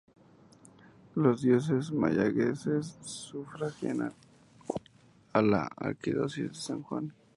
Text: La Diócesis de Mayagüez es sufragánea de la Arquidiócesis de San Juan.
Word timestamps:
La 1.13 1.31
Diócesis 1.35 1.91
de 1.91 1.95
Mayagüez 1.99 2.65
es 2.65 2.97
sufragánea 3.03 4.09
de 5.35 5.41
la 5.43 5.69
Arquidiócesis 5.77 6.47
de 6.53 6.55
San 6.55 6.81
Juan. 6.81 7.13